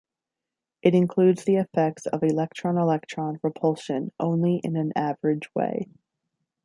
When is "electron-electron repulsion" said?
2.23-4.11